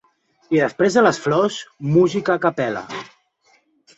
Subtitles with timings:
[0.55, 1.59] I després de les flors,
[1.97, 2.83] música ‘a capella’